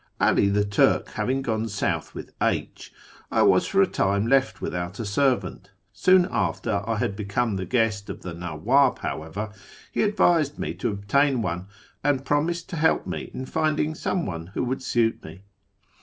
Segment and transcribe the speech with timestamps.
[0.19, 2.91] 'All the Turk having gone south with H,
[3.29, 5.69] I was for a time left without a servant.
[5.93, 8.99] Soon after I had become the FROM TEHERAn to ISFAHAn 155 guest of the ISTawwab,
[9.11, 9.51] however,
[9.91, 11.67] he advised me to obtain one,
[12.03, 15.43] and promised to help me in finding some one who woukl snit me.